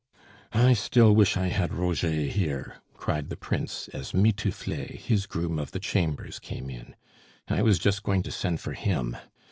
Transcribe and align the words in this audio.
"I 0.55 0.73
still 0.73 1.13
wish 1.13 1.37
I 1.37 1.49
had 1.49 1.75
Roger 1.75 2.09
here," 2.09 2.77
cried 2.95 3.29
the 3.29 3.37
Prince, 3.37 3.87
as 3.89 4.13
Mitouflet, 4.15 5.01
his 5.01 5.27
groom 5.27 5.59
of 5.59 5.73
the 5.73 5.79
chambers, 5.79 6.39
came 6.39 6.71
in. 6.71 6.95
"I 7.47 7.61
was 7.61 7.77
just 7.77 8.01
going 8.01 8.23
to 8.23 8.31
send 8.31 8.61
for 8.61 8.73
him! 8.73 9.15